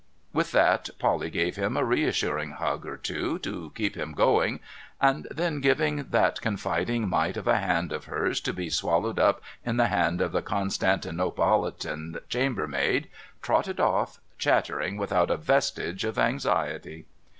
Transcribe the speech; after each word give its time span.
With 0.33 0.51
that, 0.51 0.89
Polly 0.97 1.29
gave 1.29 1.57
him 1.57 1.77
a 1.77 1.85
reassuring 1.85 2.53
hug 2.53 2.87
or 2.87 2.97
two 2.97 3.37
to 3.37 3.71
keep 3.75 3.95
him 3.95 4.13
going, 4.13 4.59
and 4.99 5.27
then 5.29 5.61
giving 5.61 6.07
that 6.09 6.41
confiding 6.41 7.07
mite 7.07 7.37
of 7.37 7.47
a 7.47 7.59
hand 7.59 7.91
of 7.91 8.05
hers 8.05 8.41
to 8.41 8.51
be 8.51 8.71
swallowed 8.71 9.19
up 9.19 9.41
in 9.63 9.77
the 9.77 9.89
hand 9.89 10.19
of 10.19 10.31
the 10.31 10.41
Constantinopolitan 10.41 12.19
chambermaid, 12.29 13.09
trotted 13.43 13.79
off, 13.79 14.19
chattering, 14.39 14.97
without 14.97 15.29
a 15.29 15.37
vestige 15.37 16.03
of 16.03 16.17
anxiety. 16.17 17.05